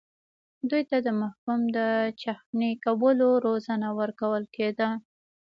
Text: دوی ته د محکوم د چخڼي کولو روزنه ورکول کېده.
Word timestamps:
دوی 0.69 0.83
ته 0.89 0.97
د 1.05 1.07
محکوم 1.21 1.59
د 1.77 1.79
چخڼي 2.21 2.71
کولو 2.83 3.29
روزنه 3.45 3.87
ورکول 3.99 4.43
کېده. 4.55 4.89